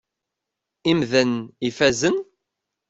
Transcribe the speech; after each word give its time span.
Imdanen 0.91 1.35
ifazen? 1.67 2.17